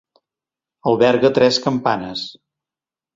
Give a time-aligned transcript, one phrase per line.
[0.91, 2.25] Alberga tres campanes.